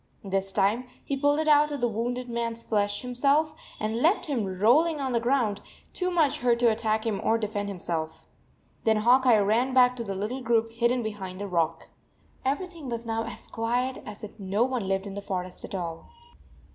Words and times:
This 0.23 0.51
time 0.51 0.85
he 1.05 1.15
pulled 1.15 1.37
it 1.37 1.47
out 1.47 1.71
of 1.71 1.79
the 1.79 1.87
wounded 1.87 2.27
man 2.27 2.53
s 2.53 2.63
flesh 2.63 3.03
himself, 3.03 3.53
and 3.79 4.01
left 4.01 4.25
him 4.25 4.45
rolling 4.57 4.99
on 4.99 5.11
the 5.11 5.19
ground, 5.19 5.61
too 5.93 6.09
much 6.09 6.39
hurt 6.39 6.57
to 6.61 6.71
attack 6.71 7.05
him 7.05 7.21
or 7.23 7.37
defend 7.37 7.69
himself. 7.69 8.25
Then 8.83 8.97
Hawk 8.97 9.27
Eye 9.27 9.37
ran 9.37 9.75
back 9.75 9.95
to 9.97 10.03
the 10.03 10.15
little 10.15 10.41
group 10.41 10.71
hidden 10.71 11.03
behind 11.03 11.39
the 11.39 11.47
rock. 11.47 11.89
Everything 12.43 12.89
was 12.89 13.05
now 13.05 13.25
as 13.25 13.45
quiet 13.45 13.99
as 14.03 14.23
if 14.23 14.39
no 14.39 14.63
one 14.63 14.87
lived 14.87 15.05
in 15.05 15.13
the 15.13 15.21
forest 15.21 15.63
at 15.63 15.75
all. 15.75 16.09